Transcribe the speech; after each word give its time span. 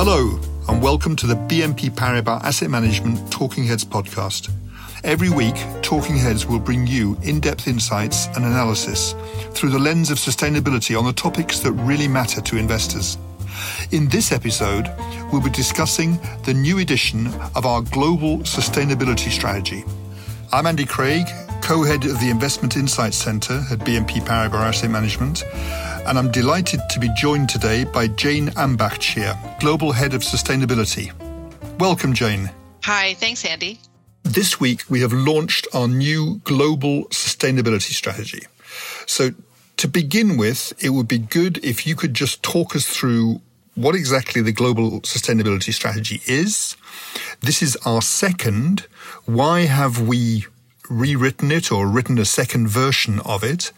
Hello, 0.00 0.38
and 0.68 0.80
welcome 0.80 1.16
to 1.16 1.26
the 1.26 1.34
BNP 1.34 1.90
Paribas 1.90 2.40
Asset 2.44 2.70
Management 2.70 3.32
Talking 3.32 3.64
Heads 3.64 3.84
podcast. 3.84 4.48
Every 5.02 5.28
week, 5.28 5.56
Talking 5.82 6.16
Heads 6.16 6.46
will 6.46 6.60
bring 6.60 6.86
you 6.86 7.18
in 7.22 7.40
depth 7.40 7.66
insights 7.66 8.28
and 8.28 8.44
analysis 8.44 9.16
through 9.54 9.70
the 9.70 9.78
lens 9.80 10.12
of 10.12 10.18
sustainability 10.18 10.96
on 10.96 11.04
the 11.04 11.12
topics 11.12 11.58
that 11.58 11.72
really 11.72 12.06
matter 12.06 12.40
to 12.40 12.56
investors. 12.56 13.18
In 13.90 14.08
this 14.08 14.30
episode, 14.30 14.88
we'll 15.32 15.42
be 15.42 15.50
discussing 15.50 16.20
the 16.44 16.54
new 16.54 16.78
edition 16.78 17.26
of 17.56 17.66
our 17.66 17.82
Global 17.82 18.38
Sustainability 18.44 19.32
Strategy. 19.32 19.82
I'm 20.52 20.68
Andy 20.68 20.86
Craig, 20.86 21.26
co 21.68 21.82
head 21.82 22.06
of 22.06 22.18
the 22.18 22.30
Investment 22.30 22.78
Insights 22.78 23.18
Centre 23.18 23.62
at 23.70 23.80
BNP 23.80 24.24
Paribas 24.24 24.54
Asset 24.54 24.90
Management 24.90 25.44
and 26.06 26.18
I'm 26.18 26.30
delighted 26.30 26.80
to 26.88 26.98
be 26.98 27.10
joined 27.14 27.50
today 27.50 27.84
by 27.84 28.08
Jane 28.08 28.48
Ambachtsheer, 28.56 29.60
Global 29.60 29.92
Head 29.92 30.14
of 30.14 30.22
Sustainability. 30.22 31.12
Welcome, 31.78 32.14
Jane. 32.14 32.50
Hi, 32.84 33.12
thanks, 33.12 33.44
Andy. 33.44 33.78
This 34.22 34.58
week, 34.58 34.84
we 34.88 35.02
have 35.02 35.12
launched 35.12 35.68
our 35.74 35.86
new 35.86 36.40
Global 36.44 37.04
Sustainability 37.08 37.92
Strategy. 37.92 38.44
So, 39.04 39.32
to 39.76 39.88
begin 39.88 40.38
with, 40.38 40.72
it 40.82 40.88
would 40.88 41.06
be 41.06 41.18
good 41.18 41.62
if 41.62 41.86
you 41.86 41.94
could 41.94 42.14
just 42.14 42.42
talk 42.42 42.74
us 42.76 42.86
through 42.86 43.42
what 43.74 43.94
exactly 43.94 44.40
the 44.40 44.52
Global 44.52 45.02
Sustainability 45.02 45.74
Strategy 45.74 46.22
is. 46.26 46.78
This 47.42 47.60
is 47.62 47.76
our 47.84 48.00
second. 48.00 48.86
Why 49.26 49.66
have 49.66 50.00
we 50.00 50.46
rewritten 50.88 51.50
it 51.50 51.70
or 51.70 51.86
written 51.86 52.18
a 52.18 52.24
second 52.24 52.68
version 52.68 53.20
of 53.20 53.44
it? 53.44 53.72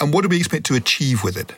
And 0.00 0.12
what 0.12 0.22
do 0.22 0.28
we 0.28 0.38
expect 0.38 0.66
to 0.66 0.74
achieve 0.74 1.22
with 1.22 1.36
it? 1.36 1.54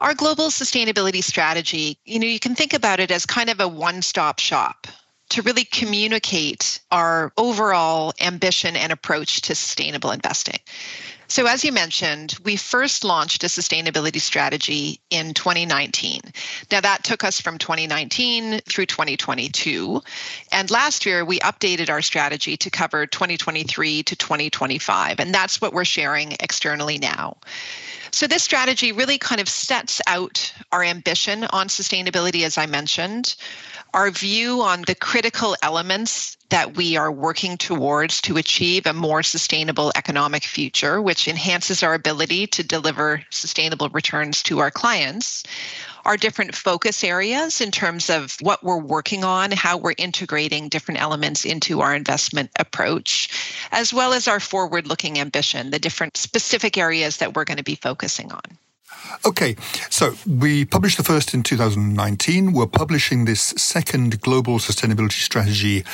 Our 0.00 0.14
global 0.14 0.46
sustainability 0.46 1.22
strategy, 1.22 1.98
you 2.04 2.18
know, 2.18 2.26
you 2.26 2.40
can 2.40 2.54
think 2.54 2.72
about 2.72 3.00
it 3.00 3.10
as 3.10 3.26
kind 3.26 3.50
of 3.50 3.60
a 3.60 3.68
one 3.68 4.00
stop 4.02 4.38
shop 4.38 4.86
to 5.30 5.42
really 5.42 5.64
communicate 5.64 6.80
our 6.90 7.32
overall 7.36 8.12
ambition 8.20 8.76
and 8.76 8.92
approach 8.92 9.42
to 9.42 9.54
sustainable 9.54 10.10
investing. 10.10 10.58
So, 11.30 11.46
as 11.46 11.64
you 11.64 11.70
mentioned, 11.70 12.34
we 12.44 12.56
first 12.56 13.04
launched 13.04 13.44
a 13.44 13.46
sustainability 13.46 14.20
strategy 14.20 14.98
in 15.10 15.32
2019. 15.32 16.22
Now, 16.72 16.80
that 16.80 17.04
took 17.04 17.22
us 17.22 17.40
from 17.40 17.56
2019 17.56 18.58
through 18.62 18.86
2022. 18.86 20.02
And 20.50 20.70
last 20.72 21.06
year, 21.06 21.24
we 21.24 21.38
updated 21.38 21.88
our 21.88 22.02
strategy 22.02 22.56
to 22.56 22.68
cover 22.68 23.06
2023 23.06 24.02
to 24.02 24.16
2025. 24.16 25.20
And 25.20 25.32
that's 25.32 25.60
what 25.60 25.72
we're 25.72 25.84
sharing 25.84 26.32
externally 26.40 26.98
now. 26.98 27.36
So, 28.10 28.26
this 28.26 28.42
strategy 28.42 28.90
really 28.90 29.16
kind 29.16 29.40
of 29.40 29.48
sets 29.48 30.00
out 30.08 30.52
our 30.72 30.82
ambition 30.82 31.44
on 31.44 31.68
sustainability, 31.68 32.42
as 32.42 32.58
I 32.58 32.66
mentioned, 32.66 33.36
our 33.94 34.10
view 34.10 34.62
on 34.62 34.82
the 34.82 34.96
critical 34.96 35.56
elements 35.62 36.36
that 36.50 36.76
we 36.76 36.96
are 36.96 37.12
working 37.12 37.56
towards 37.56 38.20
to 38.22 38.36
achieve 38.36 38.86
a 38.86 38.92
more 38.92 39.22
sustainable 39.22 39.92
economic 39.94 40.44
future, 40.44 41.00
which 41.00 41.19
enhances 41.28 41.82
our 41.82 41.94
ability 41.94 42.46
to 42.48 42.62
deliver 42.62 43.22
sustainable 43.30 43.88
returns 43.90 44.42
to 44.44 44.58
our 44.58 44.70
clients 44.70 45.44
our 46.04 46.16
different 46.16 46.54
focus 46.54 47.04
areas 47.04 47.60
in 47.60 47.70
terms 47.70 48.10
of 48.10 48.36
what 48.40 48.62
we're 48.64 48.78
working 48.78 49.24
on, 49.24 49.50
how 49.52 49.76
we're 49.76 49.94
integrating 49.98 50.68
different 50.68 51.00
elements 51.00 51.44
into 51.44 51.80
our 51.80 51.94
investment 51.94 52.50
approach, 52.58 53.28
as 53.72 53.92
well 53.92 54.12
as 54.12 54.28
our 54.28 54.40
forward 54.40 54.86
looking 54.86 55.18
ambition, 55.18 55.70
the 55.70 55.78
different 55.78 56.16
specific 56.16 56.78
areas 56.78 57.18
that 57.18 57.34
we're 57.34 57.44
going 57.44 57.58
to 57.58 57.64
be 57.64 57.74
focusing 57.74 58.32
on. 58.32 58.40
Okay, 59.26 59.54
so 59.90 60.14
we 60.26 60.64
published 60.64 60.96
the 60.96 61.02
first 61.02 61.34
in 61.34 61.42
2019. 61.42 62.52
We're 62.52 62.66
publishing 62.66 63.26
this 63.26 63.40
second 63.56 64.20
global 64.22 64.58
sustainability 64.58 65.20
strategy 65.20 65.84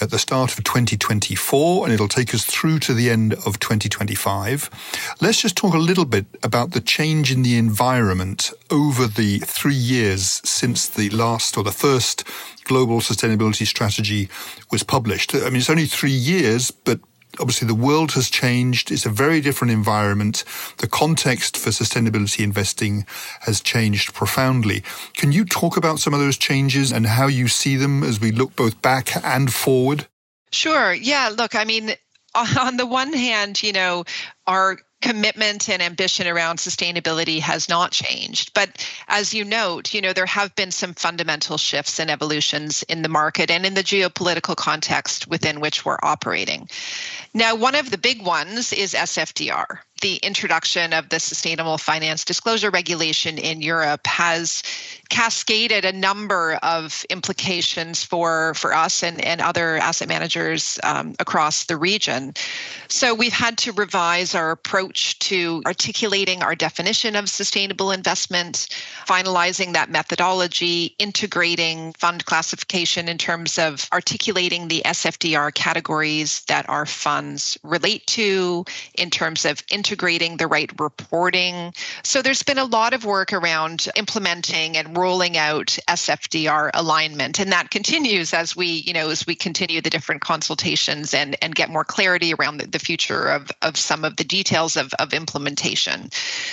at 0.00 0.10
the 0.10 0.18
start 0.18 0.56
of 0.56 0.62
2024, 0.62 1.84
and 1.84 1.92
it'll 1.92 2.06
take 2.06 2.32
us 2.32 2.44
through 2.44 2.78
to 2.80 2.94
the 2.94 3.10
end 3.10 3.34
of 3.44 3.58
2025. 3.58 5.16
Let's 5.20 5.42
just 5.42 5.56
talk 5.56 5.74
a 5.74 5.78
little 5.78 6.04
bit 6.04 6.26
about 6.44 6.72
the 6.72 6.80
change 6.80 7.32
in 7.32 7.42
the 7.42 7.56
environment 7.58 8.52
over 8.70 9.06
the 9.06 9.38
three 9.40 9.74
years 9.74 10.40
since 10.44 10.88
the 10.88 11.10
last 11.10 11.56
or 11.56 11.64
the 11.64 11.72
first 11.72 12.22
global 12.64 13.00
sustainability 13.00 13.66
strategy 13.66 14.28
was 14.70 14.82
published. 14.82 15.34
I 15.34 15.50
mean, 15.50 15.56
it's 15.56 15.70
only 15.70 15.86
three 15.86 16.10
years, 16.10 16.70
but 16.70 17.00
obviously 17.40 17.68
the 17.68 17.74
world 17.74 18.12
has 18.12 18.28
changed. 18.30 18.90
It's 18.90 19.06
a 19.06 19.10
very 19.10 19.40
different 19.40 19.72
environment. 19.72 20.44
The 20.78 20.88
context 20.88 21.56
for 21.56 21.70
sustainability 21.70 22.42
investing 22.44 23.06
has 23.40 23.60
changed 23.60 24.14
profoundly. 24.14 24.82
Can 25.14 25.32
you 25.32 25.44
talk 25.44 25.76
about 25.76 25.98
some 25.98 26.14
of 26.14 26.20
those 26.20 26.38
changes 26.38 26.92
and 26.92 27.06
how 27.06 27.26
you 27.26 27.48
see 27.48 27.76
them 27.76 28.02
as 28.02 28.20
we 28.20 28.32
look 28.32 28.56
both 28.56 28.80
back 28.82 29.24
and 29.24 29.52
forward? 29.52 30.06
Sure. 30.52 30.92
Yeah. 30.92 31.32
Look, 31.36 31.54
I 31.54 31.64
mean, 31.64 31.92
on 32.34 32.76
the 32.76 32.86
one 32.86 33.12
hand, 33.12 33.62
you 33.62 33.72
know, 33.72 34.04
our 34.46 34.78
commitment 35.06 35.68
and 35.68 35.80
ambition 35.80 36.26
around 36.26 36.58
sustainability 36.58 37.38
has 37.38 37.68
not 37.68 37.92
changed. 37.92 38.52
But 38.54 38.84
as 39.06 39.32
you 39.32 39.44
note, 39.44 39.94
you 39.94 40.00
know, 40.00 40.12
there 40.12 40.26
have 40.26 40.52
been 40.56 40.72
some 40.72 40.94
fundamental 40.94 41.58
shifts 41.58 42.00
and 42.00 42.10
evolutions 42.10 42.82
in 42.84 43.02
the 43.02 43.08
market 43.08 43.48
and 43.48 43.64
in 43.64 43.74
the 43.74 43.84
geopolitical 43.84 44.56
context 44.56 45.28
within 45.28 45.60
which 45.60 45.84
we're 45.84 45.98
operating. 46.02 46.68
Now, 47.32 47.54
one 47.54 47.76
of 47.76 47.90
the 47.90 47.98
big 47.98 48.20
ones 48.20 48.72
is 48.72 48.94
SFDR 48.94 49.78
the 50.00 50.16
introduction 50.16 50.92
of 50.92 51.08
the 51.08 51.18
Sustainable 51.18 51.78
Finance 51.78 52.24
Disclosure 52.24 52.70
Regulation 52.70 53.38
in 53.38 53.62
Europe 53.62 54.06
has 54.06 54.62
cascaded 55.08 55.84
a 55.84 55.92
number 55.92 56.58
of 56.62 57.04
implications 57.10 58.02
for, 58.02 58.54
for 58.54 58.74
us 58.74 59.02
and, 59.02 59.24
and 59.24 59.40
other 59.40 59.76
asset 59.76 60.08
managers 60.08 60.78
um, 60.82 61.14
across 61.18 61.64
the 61.64 61.76
region. 61.76 62.34
So 62.88 63.14
we've 63.14 63.32
had 63.32 63.56
to 63.58 63.72
revise 63.72 64.34
our 64.34 64.50
approach 64.50 65.18
to 65.20 65.62
articulating 65.64 66.42
our 66.42 66.54
definition 66.54 67.16
of 67.16 67.28
sustainable 67.28 67.90
investment, 67.90 68.68
finalizing 69.06 69.72
that 69.72 69.90
methodology, 69.90 70.94
integrating 70.98 71.92
fund 71.94 72.24
classification 72.24 73.08
in 73.08 73.18
terms 73.18 73.58
of 73.58 73.88
articulating 73.92 74.68
the 74.68 74.82
SFDR 74.84 75.54
categories 75.54 76.42
that 76.48 76.68
our 76.68 76.86
funds 76.86 77.58
relate 77.62 78.06
to, 78.08 78.64
in 78.94 79.10
terms 79.10 79.44
of 79.44 79.62
integrating 79.86 80.36
the 80.36 80.48
right 80.48 80.72
reporting. 80.80 81.72
So 82.02 82.20
there's 82.20 82.42
been 82.42 82.58
a 82.58 82.64
lot 82.64 82.92
of 82.92 83.04
work 83.04 83.32
around 83.32 83.86
implementing 83.94 84.76
and 84.76 84.96
rolling 84.96 85.36
out 85.36 85.78
SFDR 85.88 86.70
alignment, 86.74 87.38
and 87.38 87.52
that 87.52 87.70
continues 87.70 88.34
as 88.34 88.56
we, 88.56 88.66
you 88.66 88.92
know, 88.92 89.10
as 89.10 89.24
we 89.28 89.36
continue 89.36 89.80
the 89.80 89.90
different 89.90 90.22
consultations 90.22 91.14
and 91.14 91.36
and 91.40 91.54
get 91.54 91.70
more 91.70 91.84
clarity 91.84 92.34
around 92.34 92.56
the, 92.56 92.66
the 92.66 92.80
future 92.80 93.28
of 93.28 93.48
of 93.62 93.76
some 93.76 94.04
of 94.04 94.16
the 94.16 94.24
details 94.24 94.76
of 94.76 94.92
of 94.98 95.14
implementation. 95.14 96.10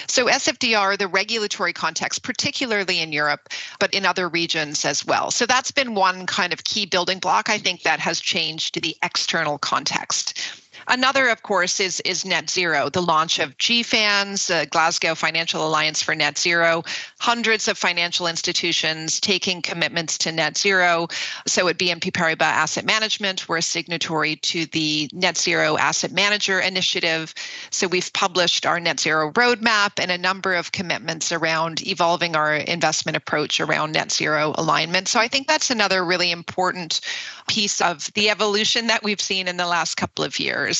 So 0.07 0.27
SFDR, 0.27 0.95
the 0.99 1.07
regulatory 1.07 1.73
context, 1.73 2.21
particularly 2.21 2.99
in 2.99 3.11
Europe, 3.11 3.49
but 3.79 3.91
in 3.95 4.05
other 4.05 4.29
regions 4.29 4.85
as 4.85 5.03
well. 5.03 5.31
So 5.31 5.47
that's 5.47 5.71
been 5.71 5.95
one 5.95 6.27
kind 6.27 6.53
of 6.53 6.63
key 6.65 6.85
building 6.85 7.17
block. 7.17 7.49
I 7.49 7.57
think 7.57 7.81
that 7.81 7.99
has 7.99 8.19
changed 8.19 8.79
the 8.79 8.95
external 9.01 9.57
context. 9.57 10.62
Another, 10.87 11.27
of 11.27 11.43
course, 11.43 11.79
is 11.79 11.99
is 12.01 12.25
net 12.25 12.49
zero. 12.49 12.89
The 12.89 13.01
launch 13.01 13.39
of 13.39 13.57
GFANZ, 13.57 14.47
the 14.47 14.67
Glasgow 14.67 15.15
Financial 15.15 15.65
Alliance 15.65 16.01
for 16.01 16.15
Net 16.15 16.37
Zero. 16.37 16.83
Hundreds 17.19 17.67
of 17.67 17.77
financial 17.77 18.27
institutions 18.27 19.19
taking 19.19 19.61
commitments 19.61 20.17
to 20.19 20.31
net 20.31 20.57
zero. 20.57 21.07
So 21.47 21.67
at 21.67 21.77
BNP 21.77 22.11
Paribas 22.11 22.41
Asset 22.41 22.85
Management, 22.85 23.47
we're 23.47 23.57
a 23.57 23.61
signatory 23.61 24.35
to 24.37 24.65
the 24.67 25.09
Net 25.13 25.37
Zero 25.37 25.77
Asset 25.77 26.11
Manager 26.11 26.59
Initiative. 26.59 27.33
So 27.69 27.87
we've 27.87 28.11
published 28.13 28.65
our 28.65 28.79
net 28.79 28.99
zero 28.99 29.31
roadmap 29.31 30.01
and 30.01 30.11
a 30.11 30.17
number 30.17 30.53
of 30.53 30.71
commitments 30.71 31.31
around 31.31 31.85
evolving 31.87 32.35
our 32.35 32.55
investment 32.55 33.15
approach 33.15 33.59
around 33.59 33.93
net 33.93 34.11
zero 34.11 34.53
alignment. 34.57 35.07
So 35.07 35.19
I 35.19 35.27
think 35.27 35.47
that's 35.47 35.69
another 35.69 36.03
really 36.03 36.31
important 36.31 37.01
piece 37.47 37.81
of 37.81 38.11
the 38.13 38.29
evolution 38.29 38.87
that 38.87 39.03
we've 39.03 39.21
seen 39.21 39.47
in 39.47 39.57
the 39.57 39.67
last 39.67 39.95
couple 39.95 40.23
of 40.23 40.39
years. 40.39 40.72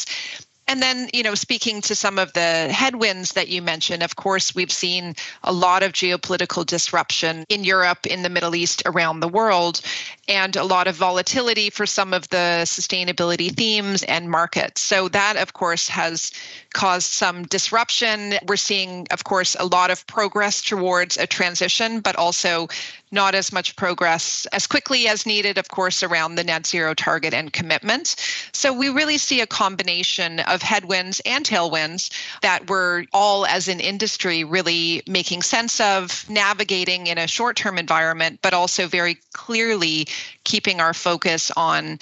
And 0.66 0.82
then, 0.82 1.10
you 1.14 1.24
know, 1.24 1.36
speaking 1.36 1.82
to 1.82 1.96
some 1.96 2.18
of 2.18 2.32
the 2.34 2.70
headwinds 2.72 3.34
that 3.34 3.50
you 3.50 3.62
mentioned, 3.62 4.02
of 4.02 4.16
course, 4.16 4.56
we've 4.56 4.72
seen 4.72 5.14
a 5.44 5.52
lot 5.52 5.84
of 5.84 5.92
geopolitical 5.92 6.66
disruption 6.66 7.44
in 7.50 7.66
Europe, 7.66 8.08
in 8.08 8.22
the 8.22 8.30
Middle 8.30 8.56
East, 8.56 8.82
around 8.86 9.20
the 9.20 9.28
world, 9.28 9.82
and 10.30 10.56
a 10.56 10.64
lot 10.64 10.88
of 10.88 10.96
volatility 10.96 11.70
for 11.70 11.86
some 11.86 12.14
of 12.14 12.30
the 12.30 12.64
sustainability 12.64 13.54
themes 13.54 14.04
and 14.04 14.30
markets. 14.30 14.80
So, 14.80 15.10
that, 15.10 15.36
of 15.36 15.52
course, 15.52 15.90
has 15.90 16.32
caused 16.74 17.12
some 17.12 17.44
disruption. 17.44 18.36
We're 18.48 18.56
seeing, 18.56 19.06
of 19.12 19.26
course, 19.26 19.58
a 19.60 19.66
lot 19.66 19.92
of 19.92 20.08
progress 20.08 20.62
towards 20.62 21.18
a 21.18 21.28
transition, 21.28 22.00
but 22.00 22.16
also 22.16 22.70
not 23.14 23.36
as 23.36 23.54
much 23.54 23.76
progress 23.76 24.46
as 24.52 24.68
quickly 24.68 25.08
as 25.08 25.26
needed, 25.26 25.58
of 25.58 25.70
course, 25.70 26.02
around 26.04 26.36
the 26.36 26.44
net 26.44 26.66
zero 26.66 26.94
target 26.94 27.34
and 27.34 27.54
commitment. 27.54 28.16
So 28.52 28.74
we 28.74 28.90
really 28.90 29.18
see 29.18 29.40
a 29.40 29.48
combination 29.48 30.40
of 30.42 30.62
headwinds 30.62 31.22
and 31.26 31.46
tailwinds 31.46 32.12
that 32.42 32.70
we're 32.70 33.06
all, 33.14 33.46
as 33.46 33.68
an 33.68 33.80
industry, 33.80 34.44
really 34.44 35.04
making 35.08 35.44
sense 35.44 35.80
of, 35.80 36.26
navigating 36.30 37.08
in 37.08 37.18
a 37.18 37.28
short 37.28 37.56
term 37.56 37.78
environment, 37.78 38.40
but 38.42 38.54
also 38.54 38.88
very 38.88 39.18
clearly 39.34 40.08
keeping 40.44 40.82
our 40.82 40.94
focus 40.94 41.52
on 41.56 42.00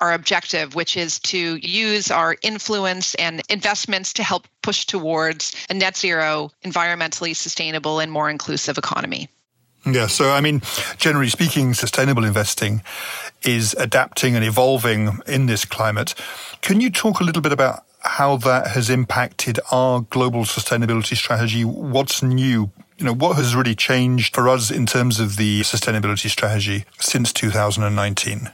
our 0.00 0.12
objective, 0.12 0.74
which 0.74 0.96
is 0.96 1.18
to 1.20 1.56
use 1.56 2.10
our 2.10 2.36
influence 2.42 3.14
and 3.16 3.42
investments 3.48 4.12
to 4.12 4.22
help 4.22 4.46
push 4.62 4.86
towards 4.86 5.54
a 5.70 5.74
net 5.74 5.96
zero, 5.96 6.50
environmentally 6.64 7.36
sustainable, 7.36 8.00
and 8.00 8.10
more 8.10 8.28
inclusive 8.28 8.76
economy. 8.76 9.28
Yeah, 9.86 10.06
so 10.06 10.30
I 10.30 10.40
mean, 10.40 10.62
generally 10.96 11.28
speaking, 11.28 11.74
sustainable 11.74 12.24
investing 12.24 12.82
is 13.42 13.74
adapting 13.78 14.34
and 14.34 14.44
evolving 14.44 15.18
in 15.26 15.46
this 15.46 15.64
climate. 15.64 16.14
Can 16.62 16.80
you 16.80 16.90
talk 16.90 17.20
a 17.20 17.24
little 17.24 17.42
bit 17.42 17.52
about 17.52 17.84
how 18.00 18.36
that 18.38 18.68
has 18.68 18.88
impacted 18.88 19.58
our 19.70 20.00
global 20.00 20.44
sustainability 20.44 21.16
strategy? 21.16 21.64
What's 21.64 22.22
new? 22.22 22.70
You 22.96 23.04
know, 23.04 23.14
what 23.14 23.36
has 23.36 23.54
really 23.54 23.74
changed 23.74 24.34
for 24.34 24.48
us 24.48 24.70
in 24.70 24.86
terms 24.86 25.20
of 25.20 25.36
the 25.36 25.60
sustainability 25.62 26.30
strategy 26.30 26.84
since 26.98 27.32
2019? 27.32 28.50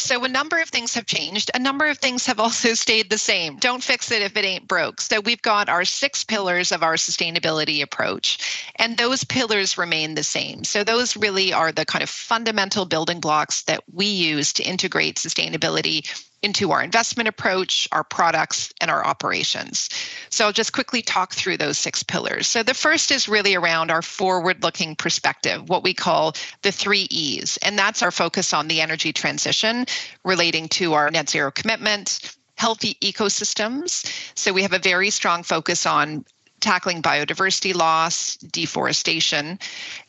So, 0.00 0.24
a 0.24 0.28
number 0.28 0.58
of 0.58 0.68
things 0.68 0.94
have 0.94 1.06
changed. 1.06 1.50
A 1.54 1.58
number 1.58 1.86
of 1.86 1.98
things 1.98 2.26
have 2.26 2.40
also 2.40 2.74
stayed 2.74 3.10
the 3.10 3.18
same. 3.18 3.56
Don't 3.56 3.82
fix 3.82 4.10
it 4.10 4.22
if 4.22 4.36
it 4.36 4.44
ain't 4.44 4.68
broke. 4.68 5.00
So, 5.00 5.20
we've 5.20 5.42
got 5.42 5.68
our 5.68 5.84
six 5.84 6.24
pillars 6.24 6.72
of 6.72 6.82
our 6.82 6.94
sustainability 6.94 7.82
approach, 7.82 8.70
and 8.76 8.96
those 8.96 9.24
pillars 9.24 9.78
remain 9.78 10.14
the 10.14 10.22
same. 10.22 10.64
So, 10.64 10.84
those 10.84 11.16
really 11.16 11.52
are 11.52 11.72
the 11.72 11.84
kind 11.84 12.02
of 12.02 12.10
fundamental 12.10 12.84
building 12.84 13.20
blocks 13.20 13.62
that 13.62 13.82
we 13.92 14.06
use 14.06 14.52
to 14.54 14.62
integrate 14.62 15.16
sustainability 15.16 16.06
into 16.42 16.70
our 16.70 16.82
investment 16.82 17.28
approach, 17.28 17.88
our 17.92 18.04
products, 18.04 18.72
and 18.80 18.90
our 18.90 19.04
operations. 19.04 19.88
So 20.30 20.46
I'll 20.46 20.52
just 20.52 20.72
quickly 20.72 21.02
talk 21.02 21.34
through 21.34 21.56
those 21.56 21.78
six 21.78 22.02
pillars. 22.02 22.46
So 22.46 22.62
the 22.62 22.74
first 22.74 23.10
is 23.10 23.28
really 23.28 23.54
around 23.54 23.90
our 23.90 24.02
forward 24.02 24.62
looking 24.62 24.94
perspective, 24.94 25.68
what 25.68 25.82
we 25.82 25.94
call 25.94 26.34
the 26.62 26.72
three 26.72 27.08
E's. 27.10 27.58
And 27.62 27.78
that's 27.78 28.02
our 28.02 28.10
focus 28.10 28.52
on 28.52 28.68
the 28.68 28.80
energy 28.80 29.12
transition 29.12 29.86
relating 30.24 30.68
to 30.68 30.94
our 30.94 31.10
net 31.10 31.28
zero 31.28 31.50
commitment, 31.50 32.36
healthy 32.56 32.94
ecosystems. 33.02 34.04
So 34.36 34.52
we 34.52 34.62
have 34.62 34.72
a 34.72 34.78
very 34.78 35.10
strong 35.10 35.42
focus 35.42 35.86
on 35.86 36.24
tackling 36.60 37.02
biodiversity 37.02 37.74
loss, 37.74 38.36
deforestation. 38.36 39.58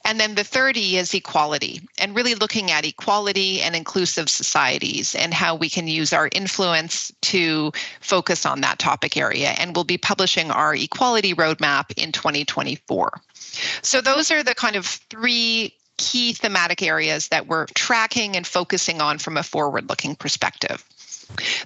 And 0.06 0.19
then 0.19 0.36
the 0.36 0.44
30 0.44 0.98
is 0.98 1.13
equality, 1.13 1.81
and 2.00 2.16
really 2.16 2.36
looking 2.36 2.72
at 2.72 2.86
equality 2.86 3.62
and 3.62 3.75
inclusive 3.75 4.30
societies 4.30 5.16
and 5.16 5.34
how 5.34 5.56
we 5.56 5.69
can 5.69 5.88
use 5.88 6.13
our 6.13 6.30
influence 6.34 7.12
to 7.22 7.72
focus 8.01 8.46
on 8.46 8.62
that 8.62 8.80
topic 8.80 9.18
area. 9.18 9.50
And 9.57 9.75
we'll 9.75 9.84
be 9.84 9.98
publishing 9.98 10.51
our 10.51 10.74
equality 10.75 11.34
roadmap 11.34 11.92
in 11.98 12.12
2024. 12.12 13.22
So, 13.81 14.01
those 14.01 14.31
are 14.31 14.44
the 14.44 14.56
kind 14.56 14.75
of 14.75 14.86
three 14.86 15.74
key 15.98 16.34
thematic 16.34 16.81
areas 16.81 17.28
that 17.28 17.48
we're 17.48 17.66
tracking 17.75 18.36
and 18.36 18.48
focusing 18.48 19.01
on 19.01 19.18
from 19.18 19.38
a 19.38 19.44
forward 19.44 19.90
looking 19.90 20.16
perspective. 20.16 20.86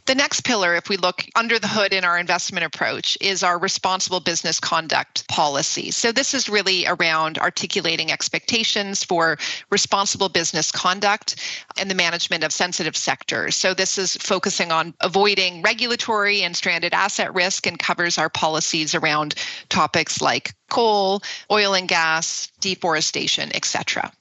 The 0.05 0.15
next 0.15 0.41
pillar, 0.41 0.75
if 0.75 0.89
we 0.89 0.97
look 0.97 1.25
under 1.35 1.57
the 1.57 1.67
hood 1.67 1.93
in 1.93 2.03
our 2.03 2.17
investment 2.17 2.65
approach, 2.65 3.17
is 3.21 3.43
our 3.43 3.57
responsible 3.57 4.19
business 4.19 4.59
conduct 4.59 5.27
policy. 5.29 5.91
So, 5.91 6.11
this 6.11 6.33
is 6.33 6.49
really 6.49 6.85
around 6.85 7.37
articulating 7.37 8.11
expectations 8.11 9.03
for 9.03 9.37
responsible 9.69 10.29
business 10.29 10.71
conduct 10.71 11.37
and 11.79 11.89
the 11.89 11.95
management 11.95 12.43
of 12.43 12.51
sensitive 12.51 12.97
sectors. 12.97 13.55
So, 13.55 13.73
this 13.73 13.97
is 13.97 14.17
focusing 14.17 14.71
on 14.71 14.93
avoiding 14.99 15.61
regulatory 15.61 16.43
and 16.43 16.55
stranded 16.55 16.93
asset 16.93 17.33
risk 17.33 17.65
and 17.65 17.79
covers 17.79 18.17
our 18.17 18.29
policies 18.29 18.93
around 18.93 19.35
topics 19.69 20.21
like 20.21 20.53
coal, 20.69 21.21
oil 21.49 21.73
and 21.73 21.87
gas, 21.87 22.51
deforestation, 22.59 23.55
etc. 23.55 24.11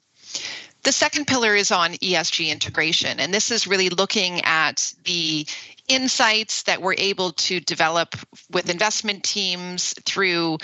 The 0.85 0.93
second 0.93 1.27
pillar 1.27 1.55
is 1.55 1.71
on 1.71 1.93
ESG 1.93 2.49
integration, 2.49 3.21
and 3.21 3.33
this 3.33 3.53
is 3.53 3.69
really 3.69 3.89
looking 3.89 4.41
at 4.45 4.93
the 5.05 5.47
insights 5.87 6.65
that 6.65 6.83
we're 6.83 6.95
able 6.99 7.33
to 7.33 7.61
develop 7.61 8.17
with 8.51 8.69
investment 8.69 9.23
teams 9.23 9.95
through 10.05 10.59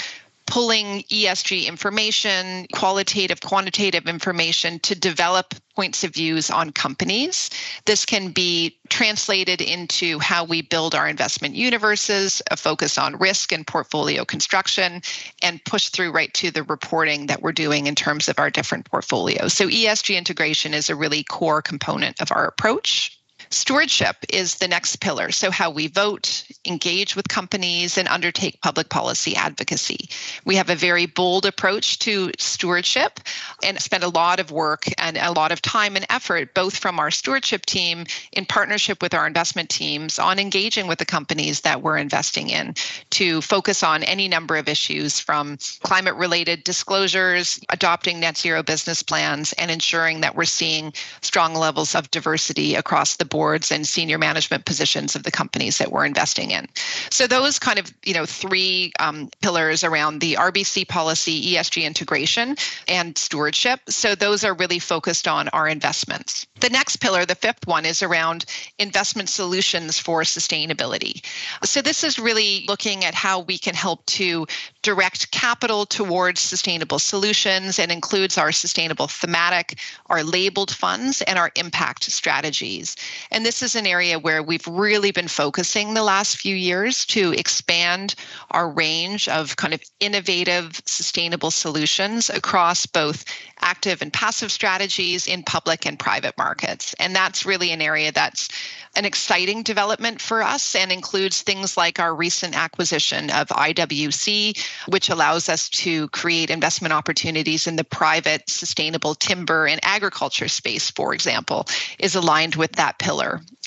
pulling 0.49 1.03
ESG 1.05 1.67
information, 1.67 2.67
qualitative, 2.73 3.43
quantitative 3.43 4.09
information 4.09 4.79
to 4.81 4.99
develop 4.99 5.55
points 5.77 6.03
of 6.03 6.15
views 6.15 6.51
on 6.51 6.73
companies. 6.73 7.51
This 7.85 8.07
can 8.07 8.31
be 8.31 8.79
translated 8.89 9.61
into 9.61 10.19
how 10.19 10.45
we 10.45 10.63
build 10.63 10.95
our 10.95 11.07
investment 11.07 11.55
universes, 11.55 12.41
a 12.51 12.57
focus 12.57 12.97
on 12.97 13.19
risk 13.19 13.53
and 13.53 13.67
portfolio 13.67 14.25
construction, 14.25 15.03
and 15.43 15.63
push 15.67 15.91
through 15.91 16.13
right 16.13 16.33
to 16.35 16.51
the 16.51 16.63
reporting 16.63 17.27
that 17.27 17.43
we're 17.43 17.53
doing 17.53 17.87
in 17.87 17.95
terms 17.95 18.27
of 18.27 18.39
our 18.39 18.49
different 18.49 18.87
portfolios. 18.87 19.53
So 19.53 19.69
ESG 19.69 20.17
integration 20.17 20.73
is 20.73 20.89
a 20.89 20.97
really 20.97 21.25
core 21.25 21.61
component 21.61 22.23
of 22.23 22.33
our 22.33 22.47
approach. 22.47 23.18
Stewardship 23.51 24.17
is 24.29 24.57
the 24.57 24.69
next 24.69 24.97
pillar. 24.97 25.31
So, 25.31 25.51
how 25.51 25.71
we 25.71 25.87
vote, 25.87 26.45
engage 26.67 27.17
with 27.17 27.29
companies, 27.29 27.97
and 27.97 28.07
undertake 28.09 28.61
public 28.61 28.91
policy 28.91 29.35
advocacy. 29.37 30.11
We 30.45 30.55
have 30.57 30.69
a 30.69 30.75
very 30.75 31.07
bold 31.07 31.47
approach 31.47 31.99
to 32.01 32.31
stewardship 32.39 33.21
and 33.63 33.81
spend 33.81 34.05
a 34.05 34.09
lot 34.09 34.39
of 34.39 34.51
work 34.51 34.85
and 34.99 35.17
a 35.17 35.33
lot 35.33 35.51
of 35.51 35.63
time 35.63 35.97
and 35.97 36.05
effort, 36.11 36.53
both 36.53 36.77
from 36.77 36.99
our 36.99 37.11
stewardship 37.11 37.65
team 37.65 38.05
in 38.33 38.45
partnership 38.45 39.01
with 39.03 39.15
our 39.15 39.27
investment 39.27 39.71
teams, 39.71 40.19
on 40.19 40.39
engaging 40.39 40.87
with 40.87 40.99
the 40.99 41.07
companies 41.07 41.63
that 41.63 41.83
we're 41.83 41.97
investing 41.97 42.51
in 42.51 42.75
to 43.11 43.41
focus 43.41 43.83
on 43.83 44.03
any 44.03 44.29
number 44.29 44.57
of 44.57 44.69
issues 44.69 45.19
from 45.19 45.57
climate 45.83 46.17
related 46.17 46.65
disclosures, 46.65 47.59
adopting 47.71 48.21
net 48.21 48.37
zero 48.37 48.63
business 48.63 49.03
plans, 49.03 49.55
and 49.55 49.71
ensuring 49.71 50.21
that 50.21 50.37
we're 50.37 50.45
seeing 50.45 50.93
strong 51.23 51.55
levels 51.55 51.95
of 51.95 52.11
diversity 52.11 52.75
across 52.75 53.17
the 53.17 53.25
board 53.25 53.38
boards 53.39 53.71
and 53.71 53.87
senior 53.87 54.19
management 54.19 54.65
positions 54.65 55.15
of 55.15 55.23
the 55.23 55.31
companies 55.31 55.79
that 55.79 55.93
we're 55.93 56.05
investing 56.05 56.51
in. 56.51 56.67
So 57.09 57.29
those 57.29 57.57
kind 57.61 57.79
of 57.79 57.95
you 58.05 58.13
know 58.13 58.27
three 58.27 58.91
um, 58.99 59.31
pillars 59.43 59.85
around 59.85 60.21
the 60.21 60.35
RBC 60.35 60.89
policy, 60.89 61.55
ESG 61.55 61.85
integration, 61.85 62.57
and 62.89 63.17
stewardship. 63.17 63.79
So 63.89 64.17
those 64.17 64.43
are 64.43 64.55
really 64.55 64.81
focused 64.81 65.29
on 65.29 65.47
our 65.51 65.69
investments. 65.69 66.49
The 66.59 66.71
next 66.71 66.97
pillar, 66.97 67.25
the 67.25 67.37
fifth 67.37 67.65
one, 67.69 67.87
is 67.87 68.03
around 68.03 68.45
investment 68.81 69.29
solutions 69.29 70.01
for 70.01 70.23
sustainability. 70.23 71.25
So 71.63 71.81
this 71.81 72.03
is 72.03 72.19
really 72.19 72.65
looking 72.67 73.05
at 73.05 73.15
how 73.15 73.43
we 73.51 73.57
can 73.57 73.75
help 73.75 74.05
to 74.19 74.49
direct 74.83 75.31
capital 75.31 75.87
towards 75.87 76.41
sustainable 76.41 76.99
solutions 76.99 77.79
and 77.79 77.93
includes 77.93 78.37
our 78.37 78.51
sustainable 78.51 79.07
thematic, 79.07 79.79
our 80.07 80.25
labeled 80.25 80.73
funds, 80.73 81.23
and 81.23 81.39
our 81.39 81.53
impact 81.55 82.11
strategies. 82.11 82.97
And 83.31 83.45
this 83.45 83.63
is 83.63 83.75
an 83.75 83.87
area 83.87 84.19
where 84.19 84.43
we've 84.43 84.67
really 84.67 85.13
been 85.13 85.29
focusing 85.29 85.95
the 85.95 86.03
last 86.03 86.37
few 86.37 86.57
years 86.57 87.05
to 87.07 87.33
expand 87.33 88.15
our 88.51 88.71
range 88.71 89.29
of 89.29 89.57
kind 89.57 89.75
of 89.75 89.83
innovative, 90.01 90.81
sustainable 90.87 91.51
solutions 91.51 92.31
across 92.31 92.87
both 92.87 93.25
active 93.61 94.03
and 94.03 94.13
passive 94.13 94.51
strategies 94.51 95.27
in 95.27 95.43
public 95.43 95.87
and 95.87 95.99
private 95.99 96.37
markets. 96.39 96.95
And 96.99 97.15
that's 97.15 97.45
really 97.45 97.71
an 97.73 97.83
area 97.83 98.13
that's 98.13 98.49
an 98.97 99.05
exciting 99.05 99.63
development 99.63 100.21
for 100.21 100.43
us 100.43 100.75
and 100.75 100.91
includes 100.91 101.43
things 101.43 101.77
like 101.77 102.01
our 102.01 102.15
recent 102.15 102.57
acquisition 102.57 103.31
of 103.31 103.47
IWC, 103.49 104.59
which 104.89 105.09
allows 105.09 105.49
us 105.49 105.69
to 105.69 106.09
create 106.09 106.51
investment 106.51 106.93
opportunities 106.93 107.67
in 107.67 107.77
the 107.77 107.85
private 107.85 108.49
sustainable 108.49 109.15
timber 109.15 109.67
and 109.67 109.81
agriculture 109.85 110.49
space, 110.49 110.91
for 110.91 111.15
example, 111.15 111.67
is 111.99 112.15
aligned 112.15 112.57
with 112.57 112.73
that 112.73 112.99
pillar. 112.99 113.18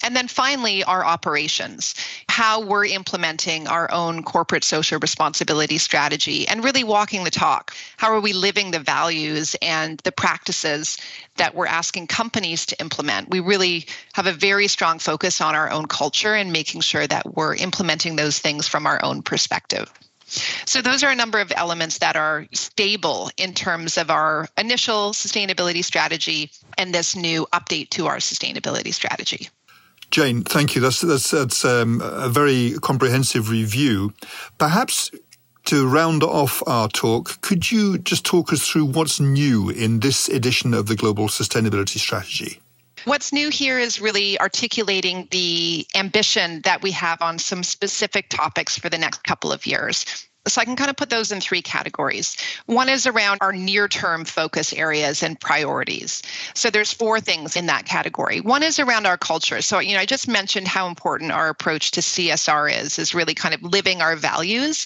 And 0.03 0.15
then 0.15 0.27
finally, 0.27 0.83
our 0.83 1.05
operations, 1.05 1.95
how 2.29 2.61
we're 2.61 2.85
implementing 2.85 3.67
our 3.67 3.91
own 3.91 4.23
corporate 4.23 4.63
social 4.63 4.99
responsibility 4.99 5.77
strategy 5.77 6.47
and 6.47 6.63
really 6.63 6.83
walking 6.83 7.23
the 7.23 7.31
talk. 7.31 7.75
How 7.97 8.13
are 8.13 8.19
we 8.19 8.33
living 8.33 8.71
the 8.71 8.79
values 8.79 9.55
and 9.61 9.99
the 10.03 10.11
practices 10.11 10.97
that 11.37 11.53
we're 11.53 11.67
asking 11.67 12.07
companies 12.07 12.65
to 12.67 12.79
implement? 12.79 13.29
We 13.29 13.39
really 13.39 13.85
have 14.13 14.27
a 14.27 14.33
very 14.33 14.67
strong 14.67 14.99
focus 14.99 15.41
on 15.41 15.55
our 15.55 15.69
own 15.69 15.85
culture 15.85 16.33
and 16.33 16.51
making 16.51 16.81
sure 16.81 17.05
that 17.05 17.35
we're 17.35 17.55
implementing 17.55 18.15
those 18.15 18.39
things 18.39 18.67
from 18.67 18.87
our 18.87 19.03
own 19.03 19.21
perspective. 19.21 19.91
So, 20.65 20.81
those 20.81 21.03
are 21.03 21.11
a 21.11 21.15
number 21.15 21.39
of 21.39 21.51
elements 21.55 21.97
that 21.99 22.15
are 22.15 22.45
stable 22.53 23.29
in 23.37 23.53
terms 23.53 23.97
of 23.97 24.09
our 24.09 24.47
initial 24.57 25.11
sustainability 25.11 25.83
strategy 25.83 26.51
and 26.77 26.93
this 26.93 27.15
new 27.15 27.47
update 27.53 27.89
to 27.91 28.07
our 28.07 28.17
sustainability 28.17 28.93
strategy. 28.93 29.49
Jane, 30.11 30.43
thank 30.43 30.75
you. 30.75 30.81
That's 30.81 31.01
that's, 31.01 31.31
that's 31.31 31.65
um, 31.65 32.01
a 32.03 32.29
very 32.29 32.75
comprehensive 32.81 33.49
review. 33.49 34.13
Perhaps 34.57 35.11
to 35.65 35.87
round 35.87 36.23
off 36.23 36.63
our 36.67 36.89
talk, 36.89 37.39
could 37.41 37.71
you 37.71 37.97
just 37.99 38.25
talk 38.25 38.51
us 38.51 38.67
through 38.67 38.85
what's 38.85 39.19
new 39.19 39.69
in 39.69 39.99
this 39.99 40.27
edition 40.27 40.73
of 40.73 40.87
the 40.87 40.95
Global 40.95 41.27
Sustainability 41.27 41.99
Strategy? 41.99 42.59
What's 43.05 43.33
new 43.33 43.49
here 43.49 43.79
is 43.79 43.99
really 43.99 44.39
articulating 44.39 45.27
the 45.31 45.87
ambition 45.95 46.61
that 46.61 46.83
we 46.83 46.91
have 46.91 47.21
on 47.21 47.39
some 47.39 47.63
specific 47.63 48.29
topics 48.29 48.77
for 48.77 48.89
the 48.89 48.97
next 48.97 49.23
couple 49.23 49.51
of 49.51 49.65
years. 49.65 50.05
So 50.47 50.59
I 50.59 50.65
can 50.65 50.75
kind 50.75 50.89
of 50.89 50.95
put 50.95 51.09
those 51.09 51.31
in 51.31 51.39
three 51.39 51.61
categories. 51.61 52.35
One 52.65 52.89
is 52.89 53.05
around 53.05 53.39
our 53.41 53.53
near-term 53.53 54.25
focus 54.25 54.73
areas 54.73 55.21
and 55.21 55.39
priorities. 55.39 56.21
So 56.55 56.69
there's 56.69 56.91
four 56.91 57.19
things 57.19 57.55
in 57.55 57.67
that 57.67 57.85
category. 57.85 58.41
One 58.41 58.63
is 58.63 58.79
around 58.79 59.05
our 59.05 59.17
culture. 59.17 59.61
So 59.61 59.79
you 59.79 59.93
know, 59.93 59.99
I 59.99 60.05
just 60.05 60.27
mentioned 60.27 60.67
how 60.67 60.87
important 60.87 61.31
our 61.31 61.49
approach 61.49 61.91
to 61.91 62.01
CSR 62.01 62.83
is, 62.83 62.97
is 62.97 63.13
really 63.13 63.35
kind 63.35 63.53
of 63.53 63.61
living 63.61 64.01
our 64.01 64.15
values. 64.15 64.85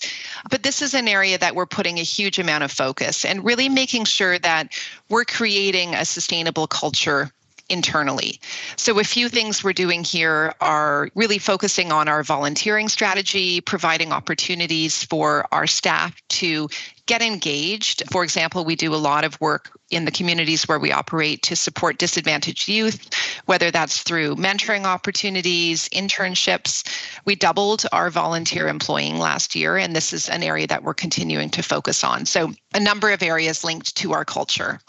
But 0.50 0.64
this 0.64 0.82
is 0.82 0.94
an 0.94 1.08
area 1.08 1.38
that 1.38 1.56
we're 1.56 1.66
putting 1.66 2.00
a 2.00 2.04
huge 2.04 2.38
amount 2.38 2.66
of 2.66 2.72
focus 2.72 3.24
and 3.26 3.44
really 3.44 3.70
making 3.70 4.06
sure 4.06 4.38
that 4.40 4.74
we're 5.10 5.26
creating 5.26 5.96
a 5.96 6.04
sustainable 6.04 6.68
culture 6.68 7.32
internally. 7.70 8.40
So, 8.78 9.00
a 9.00 9.04
few 9.04 9.30
things 9.30 9.64
we're 9.64 9.74
doing 9.74 10.04
here 10.04 10.54
are 10.62 11.10
really 11.16 11.38
focusing 11.38 11.92
on 11.92 12.08
our 12.08 12.24
volunteering 12.24 12.90
strategy, 12.90 13.62
providing 13.62 14.12
opportunities 14.12 15.04
for 15.04 15.48
our 15.52 15.68
staff 15.68 16.16
to 16.30 16.70
get 17.06 17.22
engaged. 17.22 18.04
For 18.12 18.24
example, 18.24 18.66
we 18.66 18.76
do 18.76 18.94
a 18.94 18.98
lot 18.98 19.24
of 19.24 19.40
work 19.40 19.72
in 19.92 20.06
the 20.06 20.12
communities 20.12 20.68
where 20.68 20.80
we 20.80 20.92
operate 20.92 21.44
to 21.44 21.56
support 21.56 22.00
disadvantaged 22.00 22.68
youth, 22.68 23.08
whether 23.46 23.70
that's 23.70 24.02
through 24.02 24.36
mentoring 24.36 24.84
opportunities, 24.84 25.88
internships. 25.90 26.84
We 27.26 27.36
doubled 27.36 27.86
our 27.92 28.10
volunteer 28.10 28.68
employing 28.68 29.20
last 29.20 29.56
year, 29.56 29.78
and 29.78 29.96
this 29.96 30.12
is 30.12 30.28
an 30.28 30.42
area 30.42 30.66
that 30.68 30.84
we're 30.84 30.96
continuing 30.96 31.50
to 31.52 31.62
focus 31.62 32.04
on. 32.04 32.26
So, 32.26 32.54
a 32.74 32.80
number 32.80 33.12
of 33.12 33.24
areas 33.24 33.64
linked 33.64 33.96
to 33.98 34.12
our 34.12 34.26
culture. 34.26 34.80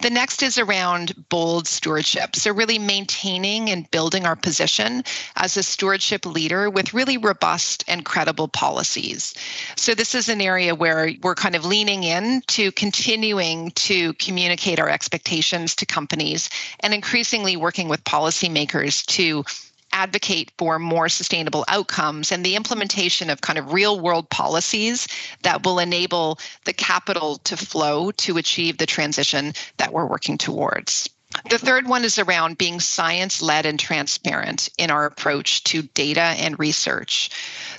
The 0.00 0.10
next 0.10 0.42
is 0.42 0.58
around 0.58 1.28
bold 1.28 1.68
stewardship. 1.68 2.34
So, 2.34 2.52
really 2.52 2.78
maintaining 2.78 3.68
and 3.68 3.90
building 3.90 4.24
our 4.24 4.36
position 4.36 5.04
as 5.36 5.56
a 5.56 5.62
stewardship 5.62 6.24
leader 6.24 6.70
with 6.70 6.94
really 6.94 7.18
robust 7.18 7.84
and 7.86 8.06
credible 8.06 8.48
policies. 8.48 9.34
So, 9.76 9.94
this 9.94 10.14
is 10.14 10.30
an 10.30 10.40
area 10.40 10.74
where 10.74 11.12
we're 11.22 11.34
kind 11.34 11.49
of 11.54 11.64
leaning 11.64 12.04
in 12.04 12.42
to 12.48 12.72
continuing 12.72 13.70
to 13.72 14.12
communicate 14.14 14.78
our 14.80 14.88
expectations 14.88 15.74
to 15.76 15.86
companies 15.86 16.50
and 16.80 16.94
increasingly 16.94 17.56
working 17.56 17.88
with 17.88 18.02
policymakers 18.04 19.04
to 19.06 19.44
advocate 19.92 20.52
for 20.56 20.78
more 20.78 21.08
sustainable 21.08 21.64
outcomes 21.68 22.30
and 22.30 22.44
the 22.44 22.56
implementation 22.56 23.28
of 23.28 23.40
kind 23.40 23.58
of 23.58 23.72
real 23.72 24.00
world 24.00 24.28
policies 24.30 25.08
that 25.42 25.64
will 25.64 25.78
enable 25.78 26.38
the 26.64 26.72
capital 26.72 27.36
to 27.38 27.56
flow 27.56 28.10
to 28.12 28.36
achieve 28.36 28.78
the 28.78 28.86
transition 28.86 29.52
that 29.78 29.92
we're 29.92 30.06
working 30.06 30.38
towards. 30.38 31.08
The 31.48 31.58
third 31.58 31.88
one 31.88 32.04
is 32.04 32.18
around 32.18 32.58
being 32.58 32.80
science 32.80 33.40
led 33.40 33.66
and 33.66 33.78
transparent 33.78 34.68
in 34.78 34.90
our 34.90 35.06
approach 35.06 35.64
to 35.64 35.82
data 35.82 36.34
and 36.38 36.58
research. 36.58 37.30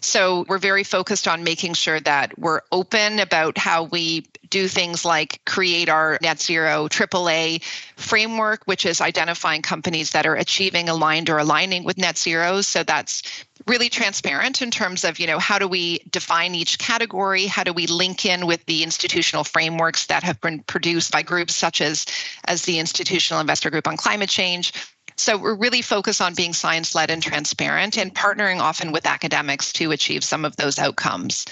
So, 0.02 0.46
we're 0.48 0.58
very 0.58 0.84
focused 0.84 1.28
on 1.28 1.44
making 1.44 1.74
sure 1.74 2.00
that 2.00 2.38
we're 2.40 2.62
open 2.72 3.20
about 3.20 3.58
how 3.58 3.84
we 3.84 4.26
do 4.50 4.68
things 4.68 5.06
like 5.06 5.44
create 5.46 5.90
our 5.90 6.20
net 6.22 6.40
zero 6.40 6.88
AAA 6.88 7.64
framework, 7.96 8.64
which 8.66 8.86
is 8.86 9.02
identifying 9.02 9.62
companies 9.62 10.12
that 10.12 10.26
are 10.26 10.36
achieving, 10.36 10.90
aligned, 10.90 11.30
or 11.30 11.38
aligning 11.40 11.84
with 11.84 11.98
net 11.98 12.18
zero. 12.18 12.62
So 12.62 12.84
that's 12.84 13.24
really 13.72 13.88
transparent 13.88 14.62
in 14.62 14.70
terms 14.70 15.06
of 15.06 15.18
you 15.18 15.26
know 15.26 15.40
how 15.40 15.58
do 15.58 15.66
we 15.66 16.00
define 16.12 16.54
each 16.54 16.78
category? 16.78 17.46
How 17.46 17.64
do 17.64 17.72
we 17.72 17.88
link 17.88 18.26
in 18.26 18.46
with 18.46 18.66
the 18.66 18.84
institutional 18.84 19.46
frameworks 19.46 20.08
that 20.08 20.24
have 20.24 20.42
been 20.42 20.60
produced 20.60 21.10
by 21.10 21.22
groups 21.22 21.56
such 21.56 21.80
as 21.80 22.06
as 22.44 22.64
the 22.64 22.80
institutional 22.80 23.40
investor 23.40 23.70
group 23.70 23.88
on 23.88 23.96
climate 23.96 24.30
change 24.30 24.74
so 25.16 25.38
we're 25.38 25.56
really 25.56 25.82
focused 25.82 26.22
on 26.22 26.34
being 26.34 26.54
science 26.54 26.96
led 26.96 27.12
and 27.12 27.22
transparent 27.22 27.98
and 27.98 28.14
partnering 28.14 28.60
often 28.60 28.92
with 28.92 29.06
academics 29.06 29.72
to 29.74 29.92
achieve 29.92 30.24
some 30.24 30.46
of 30.46 30.56
those 30.56 30.80
outcomes. 30.80 31.46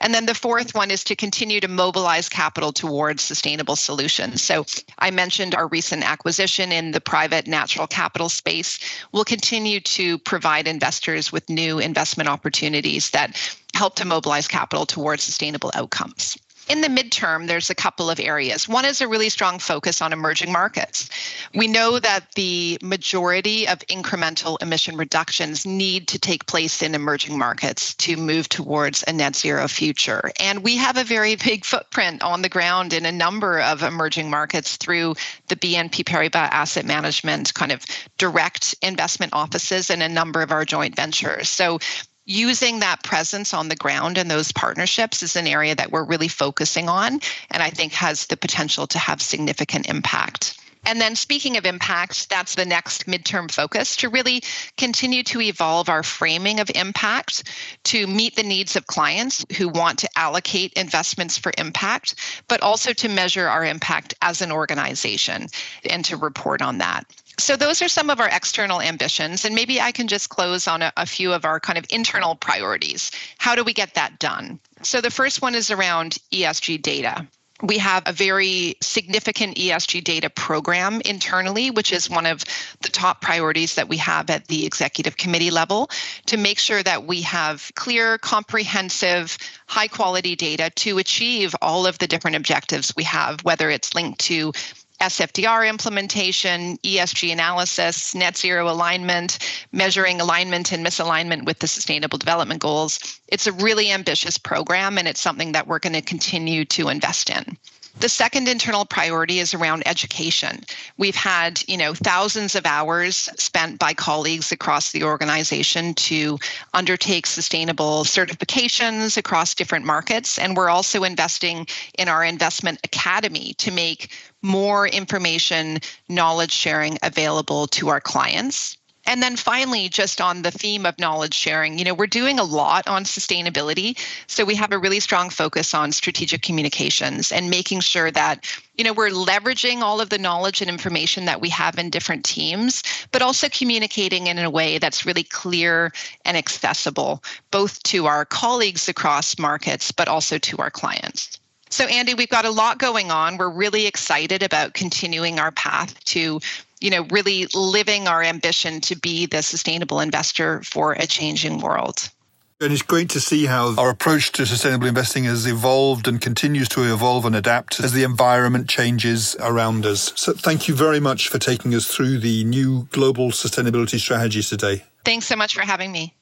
And 0.00 0.14
then 0.14 0.26
the 0.26 0.34
fourth 0.34 0.74
one 0.74 0.90
is 0.90 1.04
to 1.04 1.16
continue 1.16 1.60
to 1.60 1.68
mobilize 1.68 2.28
capital 2.28 2.72
towards 2.72 3.22
sustainable 3.22 3.76
solutions. 3.76 4.42
So 4.42 4.64
I 4.98 5.10
mentioned 5.10 5.54
our 5.54 5.68
recent 5.68 6.08
acquisition 6.08 6.72
in 6.72 6.92
the 6.92 7.00
private 7.00 7.46
natural 7.46 7.86
capital 7.86 8.28
space. 8.28 8.78
We'll 9.12 9.24
continue 9.24 9.80
to 9.80 10.18
provide 10.18 10.68
investors 10.68 11.32
with 11.32 11.48
new 11.48 11.78
investment 11.78 12.28
opportunities 12.28 13.10
that 13.10 13.36
help 13.74 13.96
to 13.96 14.06
mobilize 14.06 14.48
capital 14.48 14.86
towards 14.86 15.22
sustainable 15.22 15.70
outcomes. 15.74 16.36
In 16.68 16.80
the 16.80 16.88
midterm, 16.88 17.46
there's 17.46 17.70
a 17.70 17.76
couple 17.76 18.10
of 18.10 18.18
areas. 18.18 18.68
One 18.68 18.84
is 18.84 19.00
a 19.00 19.06
really 19.06 19.28
strong 19.28 19.60
focus 19.60 20.02
on 20.02 20.12
emerging 20.12 20.50
markets. 20.50 21.08
We 21.54 21.68
know 21.68 22.00
that 22.00 22.32
the 22.34 22.76
majority 22.82 23.68
of 23.68 23.78
incremental 23.86 24.60
emission 24.60 24.96
reductions 24.96 25.64
need 25.64 26.08
to 26.08 26.18
take 26.18 26.46
place 26.46 26.82
in 26.82 26.96
emerging 26.96 27.38
markets 27.38 27.94
to 27.94 28.16
move 28.16 28.48
towards 28.48 29.04
a 29.06 29.12
net 29.12 29.36
zero 29.36 29.68
future. 29.68 30.32
And 30.40 30.64
we 30.64 30.76
have 30.76 30.96
a 30.96 31.04
very 31.04 31.36
big 31.36 31.64
footprint 31.64 32.22
on 32.22 32.42
the 32.42 32.48
ground 32.48 32.92
in 32.92 33.06
a 33.06 33.12
number 33.12 33.60
of 33.60 33.84
emerging 33.84 34.28
markets 34.28 34.76
through 34.76 35.14
the 35.46 35.56
BNP 35.56 36.04
Paribas 36.04 36.50
Asset 36.50 36.84
Management 36.84 37.54
kind 37.54 37.70
of 37.70 37.84
direct 38.18 38.74
investment 38.82 39.32
offices 39.32 39.88
and 39.88 40.02
a 40.02 40.08
number 40.08 40.42
of 40.42 40.50
our 40.50 40.64
joint 40.64 40.96
ventures. 40.96 41.48
So 41.48 41.78
using 42.26 42.80
that 42.80 43.02
presence 43.04 43.54
on 43.54 43.68
the 43.68 43.76
ground 43.76 44.18
and 44.18 44.30
those 44.30 44.52
partnerships 44.52 45.22
is 45.22 45.36
an 45.36 45.46
area 45.46 45.74
that 45.74 45.92
we're 45.92 46.04
really 46.04 46.28
focusing 46.28 46.88
on 46.88 47.20
and 47.50 47.62
I 47.62 47.70
think 47.70 47.92
has 47.94 48.26
the 48.26 48.36
potential 48.36 48.86
to 48.88 48.98
have 48.98 49.22
significant 49.22 49.88
impact. 49.88 50.58
And 50.86 51.00
then, 51.00 51.16
speaking 51.16 51.56
of 51.56 51.66
impact, 51.66 52.30
that's 52.30 52.54
the 52.54 52.64
next 52.64 53.06
midterm 53.06 53.50
focus 53.50 53.96
to 53.96 54.08
really 54.08 54.42
continue 54.76 55.24
to 55.24 55.40
evolve 55.40 55.88
our 55.88 56.04
framing 56.04 56.60
of 56.60 56.70
impact 56.76 57.42
to 57.84 58.06
meet 58.06 58.36
the 58.36 58.44
needs 58.44 58.76
of 58.76 58.86
clients 58.86 59.44
who 59.58 59.68
want 59.68 59.98
to 59.98 60.08
allocate 60.16 60.72
investments 60.74 61.36
for 61.36 61.52
impact, 61.58 62.14
but 62.46 62.62
also 62.62 62.92
to 62.92 63.08
measure 63.08 63.48
our 63.48 63.64
impact 63.64 64.14
as 64.22 64.40
an 64.40 64.52
organization 64.52 65.48
and 65.90 66.04
to 66.04 66.16
report 66.16 66.62
on 66.62 66.78
that. 66.78 67.04
So 67.38 67.56
those 67.56 67.82
are 67.82 67.88
some 67.88 68.08
of 68.08 68.20
our 68.20 68.28
external 68.28 68.80
ambitions 68.80 69.44
and 69.44 69.54
maybe 69.54 69.78
i 69.78 69.92
can 69.92 70.08
just 70.08 70.30
close 70.30 70.66
on 70.66 70.80
a, 70.80 70.92
a, 70.96 71.04
few 71.04 71.34
of 71.34 71.44
our 71.44 71.60
kind 71.60 71.78
of 71.78 71.84
internal 71.90 72.34
priorities. 72.34 73.10
How 73.38 73.54
do 73.54 73.62
we 73.62 73.74
get 73.74 73.94
that 73.94 74.18
done? 74.18 74.58
So 74.82 75.00
the 75.00 75.10
first 75.10 75.42
one 75.42 75.54
is 75.54 75.70
around 75.70 76.16
esg 76.32 76.80
data 76.80 77.26
we 77.62 77.78
have 77.78 78.02
a 78.06 78.12
very 78.12 78.76
significant 78.82 79.56
ESG 79.56 80.04
data 80.04 80.28
program 80.28 81.00
internally, 81.04 81.70
which 81.70 81.92
is 81.92 82.10
one 82.10 82.26
of 82.26 82.44
the 82.82 82.88
top 82.88 83.20
priorities 83.22 83.74
that 83.76 83.88
we 83.88 83.96
have 83.96 84.28
at 84.30 84.46
the 84.48 84.66
executive 84.66 85.16
committee 85.16 85.50
level 85.50 85.90
to 86.26 86.36
make 86.36 86.58
sure 86.58 86.82
that 86.82 87.06
we 87.06 87.22
have 87.22 87.70
clear, 87.74 88.18
comprehensive, 88.18 89.38
high 89.66 89.88
quality 89.88 90.36
data 90.36 90.70
to 90.76 90.98
achieve 90.98 91.54
all 91.62 91.86
of 91.86 91.98
the 91.98 92.06
different 92.06 92.36
objectives 92.36 92.92
we 92.96 93.04
have, 93.04 93.40
whether 93.40 93.70
it's 93.70 93.94
linked 93.94 94.20
to 94.20 94.52
SFDR 95.00 95.68
implementation, 95.68 96.78
ESG 96.78 97.32
analysis, 97.32 98.14
net 98.14 98.36
zero 98.36 98.68
alignment, 98.70 99.38
measuring 99.72 100.20
alignment 100.20 100.72
and 100.72 100.84
misalignment 100.84 101.44
with 101.44 101.58
the 101.58 101.68
sustainable 101.68 102.18
development 102.18 102.60
goals. 102.60 103.20
It's 103.28 103.46
a 103.46 103.52
really 103.52 103.90
ambitious 103.90 104.38
program 104.38 104.98
and 104.98 105.06
it's 105.06 105.20
something 105.20 105.52
that 105.52 105.66
we're 105.66 105.78
going 105.78 105.92
to 105.92 106.02
continue 106.02 106.64
to 106.66 106.88
invest 106.88 107.30
in. 107.30 107.56
The 107.98 108.10
second 108.10 108.46
internal 108.46 108.84
priority 108.84 109.38
is 109.38 109.54
around 109.54 109.82
education. 109.86 110.64
We've 110.98 111.16
had, 111.16 111.62
you 111.66 111.78
know, 111.78 111.94
thousands 111.94 112.54
of 112.54 112.66
hours 112.66 113.30
spent 113.38 113.78
by 113.78 113.94
colleagues 113.94 114.52
across 114.52 114.92
the 114.92 115.04
organization 115.04 115.94
to 115.94 116.38
undertake 116.74 117.26
sustainable 117.26 118.04
certifications 118.04 119.16
across 119.16 119.54
different 119.54 119.86
markets. 119.86 120.38
And 120.38 120.56
we're 120.56 120.68
also 120.68 121.04
investing 121.04 121.66
in 121.98 122.08
our 122.08 122.22
investment 122.22 122.80
academy 122.84 123.54
to 123.54 123.70
make 123.70 124.12
more 124.42 124.86
information, 124.86 125.78
knowledge 126.06 126.52
sharing 126.52 126.98
available 127.02 127.66
to 127.68 127.88
our 127.88 128.00
clients. 128.00 128.76
And 129.06 129.22
then 129.22 129.36
finally, 129.36 129.88
just 129.88 130.20
on 130.20 130.42
the 130.42 130.50
theme 130.50 130.84
of 130.84 130.98
knowledge 130.98 131.34
sharing, 131.34 131.78
you 131.78 131.84
know, 131.84 131.94
we're 131.94 132.08
doing 132.08 132.38
a 132.38 132.44
lot 132.44 132.86
on 132.88 133.04
sustainability. 133.04 133.96
So 134.26 134.44
we 134.44 134.56
have 134.56 134.72
a 134.72 134.78
really 134.78 134.98
strong 134.98 135.30
focus 135.30 135.74
on 135.74 135.92
strategic 135.92 136.42
communications 136.42 137.30
and 137.30 137.48
making 137.48 137.80
sure 137.80 138.10
that, 138.10 138.44
you 138.76 138.84
know, 138.84 138.92
we're 138.92 139.10
leveraging 139.10 139.80
all 139.80 140.00
of 140.00 140.10
the 140.10 140.18
knowledge 140.18 140.60
and 140.60 140.68
information 140.68 141.24
that 141.26 141.40
we 141.40 141.48
have 141.50 141.78
in 141.78 141.88
different 141.88 142.24
teams, 142.24 142.82
but 143.12 143.22
also 143.22 143.48
communicating 143.48 144.26
in 144.26 144.38
a 144.38 144.50
way 144.50 144.78
that's 144.78 145.06
really 145.06 145.22
clear 145.22 145.92
and 146.24 146.36
accessible, 146.36 147.22
both 147.52 147.80
to 147.84 148.06
our 148.06 148.24
colleagues 148.24 148.88
across 148.88 149.38
markets, 149.38 149.92
but 149.92 150.08
also 150.08 150.36
to 150.38 150.56
our 150.58 150.70
clients. 150.70 151.38
So, 151.70 151.84
Andy, 151.84 152.14
we've 152.14 152.28
got 152.28 152.44
a 152.44 152.50
lot 152.50 152.78
going 152.78 153.10
on. 153.10 153.38
We're 153.38 153.50
really 153.50 153.86
excited 153.86 154.42
about 154.42 154.74
continuing 154.74 155.38
our 155.38 155.50
path 155.50 156.02
to 156.04 156.40
you 156.80 156.90
know, 156.90 157.06
really 157.10 157.46
living 157.54 158.06
our 158.06 158.22
ambition 158.22 158.80
to 158.82 158.96
be 158.96 159.26
the 159.26 159.42
sustainable 159.42 160.00
investor 160.00 160.62
for 160.62 160.92
a 160.92 161.06
changing 161.06 161.58
world. 161.60 162.10
And 162.58 162.72
it's 162.72 162.80
great 162.80 163.10
to 163.10 163.20
see 163.20 163.44
how 163.44 163.74
our 163.76 163.90
approach 163.90 164.32
to 164.32 164.46
sustainable 164.46 164.86
investing 164.86 165.24
has 165.24 165.46
evolved 165.46 166.08
and 166.08 166.18
continues 166.20 166.70
to 166.70 166.90
evolve 166.90 167.26
and 167.26 167.36
adapt 167.36 167.80
as 167.80 167.92
the 167.92 168.02
environment 168.02 168.66
changes 168.66 169.36
around 169.40 169.84
us. 169.84 170.14
So 170.16 170.32
thank 170.32 170.66
you 170.66 170.74
very 170.74 170.98
much 170.98 171.28
for 171.28 171.38
taking 171.38 171.74
us 171.74 171.86
through 171.86 172.18
the 172.20 172.44
new 172.44 172.88
global 172.92 173.28
sustainability 173.28 173.98
strategies 173.98 174.48
today. 174.48 174.84
Thanks 175.04 175.26
so 175.26 175.36
much 175.36 175.54
for 175.54 175.60
having 175.62 175.92
me. 175.92 176.14